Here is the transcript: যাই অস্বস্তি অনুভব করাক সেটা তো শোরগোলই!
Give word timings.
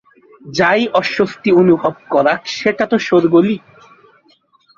যাই 0.51 0.81
অস্বস্তি 0.93 1.49
অনুভব 1.61 1.93
করাক 2.13 2.41
সেটা 2.57 2.85
তো 2.87 2.97
শোরগোলই! 2.99 3.57